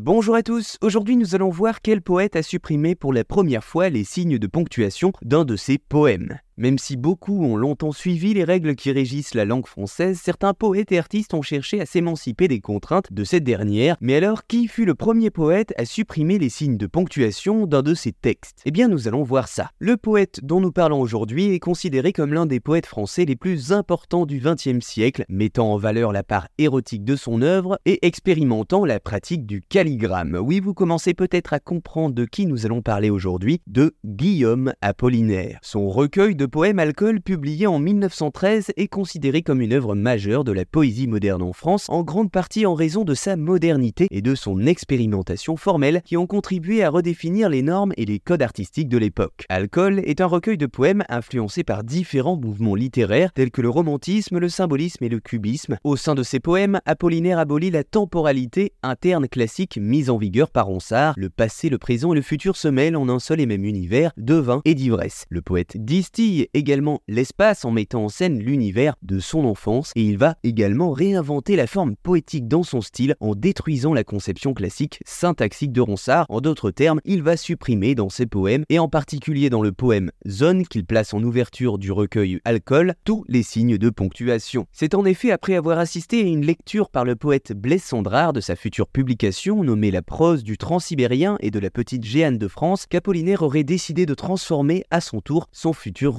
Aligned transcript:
Bonjour 0.00 0.34
à 0.34 0.42
tous, 0.42 0.78
aujourd'hui 0.80 1.16
nous 1.16 1.34
allons 1.34 1.50
voir 1.50 1.82
quel 1.82 2.00
poète 2.00 2.34
a 2.34 2.42
supprimé 2.42 2.94
pour 2.94 3.12
la 3.12 3.24
première 3.24 3.62
fois 3.62 3.90
les 3.90 4.04
signes 4.04 4.38
de 4.38 4.46
ponctuation 4.46 5.12
d'un 5.20 5.44
de 5.44 5.54
ses 5.54 5.76
poèmes. 5.76 6.38
Même 6.62 6.78
si 6.78 6.96
beaucoup 6.96 7.44
ont 7.44 7.56
longtemps 7.56 7.90
suivi 7.90 8.34
les 8.34 8.44
règles 8.44 8.76
qui 8.76 8.92
régissent 8.92 9.34
la 9.34 9.44
langue 9.44 9.66
française, 9.66 10.20
certains 10.22 10.54
poètes 10.54 10.92
et 10.92 10.98
artistes 11.00 11.34
ont 11.34 11.42
cherché 11.42 11.80
à 11.80 11.86
s'émanciper 11.86 12.46
des 12.46 12.60
contraintes 12.60 13.12
de 13.12 13.24
cette 13.24 13.42
dernière. 13.42 13.96
Mais 14.00 14.14
alors, 14.14 14.46
qui 14.46 14.68
fut 14.68 14.84
le 14.84 14.94
premier 14.94 15.30
poète 15.30 15.74
à 15.76 15.84
supprimer 15.84 16.38
les 16.38 16.50
signes 16.50 16.76
de 16.76 16.86
ponctuation 16.86 17.66
d'un 17.66 17.82
de 17.82 17.94
ses 17.94 18.12
textes? 18.12 18.60
Eh 18.64 18.70
bien, 18.70 18.86
nous 18.86 19.08
allons 19.08 19.24
voir 19.24 19.48
ça. 19.48 19.70
Le 19.80 19.96
poète 19.96 20.38
dont 20.44 20.60
nous 20.60 20.70
parlons 20.70 21.00
aujourd'hui 21.00 21.52
est 21.52 21.58
considéré 21.58 22.12
comme 22.12 22.32
l'un 22.32 22.46
des 22.46 22.60
poètes 22.60 22.86
français 22.86 23.24
les 23.24 23.34
plus 23.34 23.72
importants 23.72 24.24
du 24.24 24.38
XXe 24.38 24.86
siècle, 24.86 25.24
mettant 25.28 25.72
en 25.72 25.78
valeur 25.78 26.12
la 26.12 26.22
part 26.22 26.46
érotique 26.58 27.02
de 27.02 27.16
son 27.16 27.42
œuvre 27.42 27.80
et 27.86 28.06
expérimentant 28.06 28.84
la 28.84 29.00
pratique 29.00 29.46
du 29.46 29.62
calligramme. 29.62 30.38
Oui, 30.40 30.60
vous 30.60 30.74
commencez 30.74 31.12
peut-être 31.12 31.54
à 31.54 31.58
comprendre 31.58 32.14
de 32.14 32.24
qui 32.24 32.46
nous 32.46 32.66
allons 32.66 32.82
parler 32.82 33.10
aujourd'hui, 33.10 33.60
de 33.66 33.96
Guillaume 34.04 34.74
Apollinaire. 34.80 35.58
Son 35.62 35.88
recueil 35.88 36.36
de 36.36 36.51
poème 36.52 36.78
Alcool, 36.78 37.22
publié 37.22 37.66
en 37.66 37.78
1913, 37.78 38.72
est 38.76 38.86
considéré 38.86 39.40
comme 39.40 39.62
une 39.62 39.72
œuvre 39.72 39.94
majeure 39.94 40.44
de 40.44 40.52
la 40.52 40.66
poésie 40.66 41.06
moderne 41.06 41.40
en 41.40 41.54
France, 41.54 41.86
en 41.88 42.02
grande 42.02 42.30
partie 42.30 42.66
en 42.66 42.74
raison 42.74 43.04
de 43.04 43.14
sa 43.14 43.36
modernité 43.36 44.06
et 44.10 44.20
de 44.20 44.34
son 44.34 44.66
expérimentation 44.66 45.56
formelle 45.56 46.02
qui 46.04 46.18
ont 46.18 46.26
contribué 46.26 46.84
à 46.84 46.90
redéfinir 46.90 47.48
les 47.48 47.62
normes 47.62 47.94
et 47.96 48.04
les 48.04 48.18
codes 48.18 48.42
artistiques 48.42 48.90
de 48.90 48.98
l'époque. 48.98 49.46
Alcool 49.48 50.00
est 50.04 50.20
un 50.20 50.26
recueil 50.26 50.58
de 50.58 50.66
poèmes 50.66 51.04
influencé 51.08 51.64
par 51.64 51.84
différents 51.84 52.36
mouvements 52.36 52.74
littéraires 52.74 53.32
tels 53.32 53.50
que 53.50 53.62
le 53.62 53.70
romantisme, 53.70 54.38
le 54.38 54.50
symbolisme 54.50 55.04
et 55.04 55.08
le 55.08 55.20
cubisme. 55.20 55.78
Au 55.84 55.96
sein 55.96 56.14
de 56.14 56.22
ces 56.22 56.38
poèmes, 56.38 56.80
Apollinaire 56.84 57.38
abolit 57.38 57.70
la 57.70 57.82
temporalité 57.82 58.74
interne 58.82 59.26
classique 59.26 59.78
mise 59.80 60.10
en 60.10 60.18
vigueur 60.18 60.50
par 60.50 60.66
Ronsard. 60.66 61.14
Le 61.16 61.30
passé, 61.30 61.70
le 61.70 61.78
présent 61.78 62.12
et 62.12 62.16
le 62.16 62.20
futur 62.20 62.56
se 62.56 62.68
mêlent 62.68 62.96
en 62.96 63.08
un 63.08 63.20
seul 63.20 63.40
et 63.40 63.46
même 63.46 63.64
univers 63.64 64.12
de 64.18 64.34
vin 64.34 64.60
et 64.66 64.74
d'ivresse. 64.74 65.24
Le 65.30 65.40
poète 65.40 65.78
distille 65.82 66.31
également 66.54 67.00
l'espace 67.08 67.64
en 67.64 67.70
mettant 67.70 68.04
en 68.04 68.08
scène 68.08 68.38
l'univers 68.38 68.94
de 69.02 69.18
son 69.20 69.44
enfance 69.44 69.92
et 69.94 70.02
il 70.02 70.18
va 70.18 70.36
également 70.42 70.92
réinventer 70.92 71.56
la 71.56 71.66
forme 71.66 71.96
poétique 71.96 72.48
dans 72.48 72.62
son 72.62 72.80
style 72.80 73.14
en 73.20 73.34
détruisant 73.34 73.94
la 73.94 74.04
conception 74.04 74.54
classique 74.54 75.00
syntaxique 75.04 75.72
de 75.72 75.80
Ronsard. 75.80 76.26
En 76.28 76.40
d'autres 76.40 76.70
termes, 76.70 77.00
il 77.04 77.22
va 77.22 77.36
supprimer 77.36 77.94
dans 77.94 78.08
ses 78.08 78.26
poèmes 78.26 78.64
et 78.68 78.78
en 78.78 78.88
particulier 78.88 79.50
dans 79.50 79.62
le 79.62 79.72
poème 79.72 80.10
Zone 80.28 80.66
qu'il 80.66 80.84
place 80.84 81.14
en 81.14 81.22
ouverture 81.22 81.78
du 81.78 81.92
recueil 81.92 82.40
Alcool 82.44 82.94
tous 83.04 83.24
les 83.28 83.42
signes 83.42 83.78
de 83.78 83.90
ponctuation. 83.90 84.66
C'est 84.72 84.94
en 84.94 85.04
effet 85.04 85.30
après 85.30 85.54
avoir 85.54 85.78
assisté 85.78 86.22
à 86.22 86.26
une 86.26 86.44
lecture 86.44 86.90
par 86.90 87.04
le 87.04 87.16
poète 87.16 87.52
Blaise 87.52 87.82
Sandrard 87.82 88.32
de 88.32 88.40
sa 88.40 88.56
future 88.56 88.88
publication 88.88 89.64
nommée 89.64 89.90
La 89.90 90.02
prose 90.02 90.44
du 90.44 90.58
transsibérien 90.58 91.36
et 91.40 91.50
de 91.50 91.58
la 91.58 91.70
petite 91.70 92.04
Géane 92.04 92.38
de 92.38 92.48
France 92.48 92.86
qu'Apollinaire 92.86 93.42
aurait 93.42 93.64
décidé 93.64 94.06
de 94.06 94.14
transformer 94.14 94.84
à 94.90 95.00
son 95.00 95.20
tour 95.20 95.48
son 95.52 95.72
futur 95.72 96.12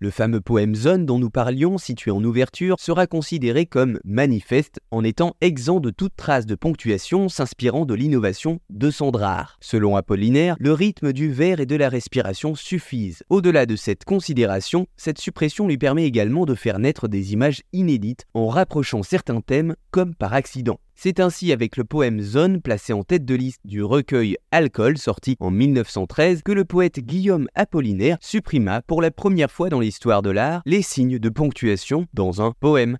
Le 0.00 0.10
fameux 0.10 0.42
poème 0.42 0.74
Zone 0.74 1.06
dont 1.06 1.18
nous 1.18 1.30
parlions, 1.30 1.78
situé 1.78 2.10
en 2.10 2.22
ouverture, 2.22 2.76
sera 2.78 3.06
considéré 3.06 3.64
comme 3.64 3.98
manifeste 4.04 4.78
en 4.90 5.02
étant 5.04 5.36
exempt 5.40 5.80
de 5.80 5.88
toute 5.88 6.14
trace 6.16 6.44
de 6.44 6.54
ponctuation 6.54 7.30
s'inspirant 7.30 7.86
de 7.86 7.94
l'innovation 7.94 8.60
de 8.68 8.90
Sandrard. 8.90 9.56
Selon 9.60 9.96
Apollinaire, 9.96 10.56
le 10.60 10.74
rythme 10.74 11.14
du 11.14 11.32
vers 11.32 11.60
et 11.60 11.66
de 11.66 11.76
la 11.76 11.88
respiration 11.88 12.54
suffisent. 12.54 13.22
Au-delà 13.30 13.64
de 13.64 13.76
cette 13.76 14.04
considération, 14.04 14.86
cette 14.98 15.18
suppression 15.18 15.66
lui 15.66 15.78
permet 15.78 16.04
également 16.04 16.44
de 16.44 16.54
faire 16.54 16.78
naître 16.78 17.08
des 17.08 17.32
images 17.32 17.62
inédites 17.72 18.26
en 18.34 18.48
rapprochant 18.48 19.02
certains 19.02 19.40
thèmes 19.40 19.76
comme 19.90 20.14
par 20.14 20.34
accident. 20.34 20.78
C'est 21.00 21.20
ainsi 21.20 21.52
avec 21.52 21.76
le 21.76 21.84
poème 21.84 22.20
Zone 22.20 22.60
placé 22.60 22.92
en 22.92 23.04
tête 23.04 23.24
de 23.24 23.36
liste 23.36 23.60
du 23.64 23.84
recueil 23.84 24.36
Alcool 24.50 24.98
sorti 24.98 25.36
en 25.38 25.52
1913 25.52 26.42
que 26.42 26.50
le 26.50 26.64
poète 26.64 26.98
Guillaume 26.98 27.46
Apollinaire 27.54 28.18
supprima 28.20 28.82
pour 28.82 29.00
la 29.00 29.12
première 29.12 29.52
fois 29.52 29.68
dans 29.68 29.78
l'histoire 29.78 30.22
de 30.22 30.30
l'art 30.30 30.60
les 30.66 30.82
signes 30.82 31.20
de 31.20 31.28
ponctuation 31.28 32.06
dans 32.14 32.42
un 32.42 32.50
poème. 32.50 32.98